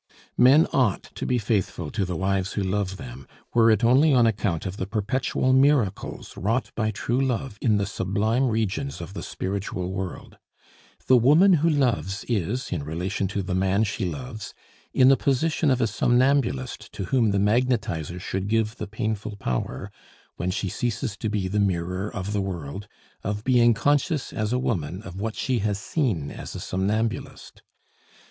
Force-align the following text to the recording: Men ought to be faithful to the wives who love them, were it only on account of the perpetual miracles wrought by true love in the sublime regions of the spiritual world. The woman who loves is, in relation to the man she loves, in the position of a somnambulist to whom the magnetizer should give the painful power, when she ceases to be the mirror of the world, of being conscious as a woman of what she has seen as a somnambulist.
Men 0.39 0.65
ought 0.73 1.03
to 1.13 1.27
be 1.27 1.37
faithful 1.37 1.91
to 1.91 2.05
the 2.05 2.15
wives 2.15 2.53
who 2.53 2.63
love 2.63 2.97
them, 2.97 3.27
were 3.53 3.69
it 3.69 3.83
only 3.83 4.11
on 4.15 4.25
account 4.25 4.65
of 4.65 4.77
the 4.77 4.87
perpetual 4.87 5.53
miracles 5.53 6.35
wrought 6.35 6.71
by 6.75 6.89
true 6.89 7.21
love 7.21 7.59
in 7.61 7.77
the 7.77 7.85
sublime 7.85 8.47
regions 8.47 8.99
of 8.99 9.13
the 9.13 9.21
spiritual 9.21 9.91
world. 9.91 10.39
The 11.05 11.17
woman 11.19 11.53
who 11.53 11.69
loves 11.69 12.23
is, 12.23 12.71
in 12.71 12.81
relation 12.83 13.27
to 13.27 13.43
the 13.43 13.53
man 13.53 13.83
she 13.83 14.03
loves, 14.05 14.55
in 14.91 15.09
the 15.09 15.15
position 15.15 15.69
of 15.69 15.79
a 15.79 15.85
somnambulist 15.85 16.91
to 16.93 17.03
whom 17.05 17.29
the 17.29 17.37
magnetizer 17.37 18.19
should 18.19 18.47
give 18.47 18.77
the 18.77 18.87
painful 18.87 19.35
power, 19.35 19.91
when 20.35 20.49
she 20.49 20.67
ceases 20.67 21.15
to 21.17 21.29
be 21.29 21.47
the 21.47 21.59
mirror 21.59 22.09
of 22.11 22.33
the 22.33 22.41
world, 22.41 22.87
of 23.23 23.43
being 23.43 23.75
conscious 23.75 24.33
as 24.33 24.51
a 24.51 24.57
woman 24.57 25.03
of 25.03 25.19
what 25.19 25.35
she 25.35 25.59
has 25.59 25.77
seen 25.77 26.31
as 26.31 26.55
a 26.55 26.59
somnambulist. 26.59 27.61